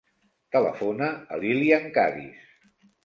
Telefona 0.55 1.09
a 1.35 1.39
l'Ilyan 1.43 1.89
Cadiz. 1.99 2.51